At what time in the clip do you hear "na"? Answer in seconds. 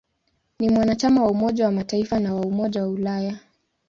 2.19-2.35